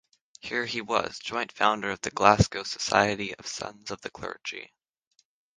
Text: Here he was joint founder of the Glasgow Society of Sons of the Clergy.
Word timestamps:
Here 0.39 0.65
he 0.65 0.81
was 0.81 1.19
joint 1.19 1.51
founder 1.51 1.91
of 1.91 2.01
the 2.01 2.09
Glasgow 2.09 2.63
Society 2.63 3.35
of 3.35 3.45
Sons 3.45 3.91
of 3.91 4.01
the 4.01 4.09
Clergy. 4.09 4.73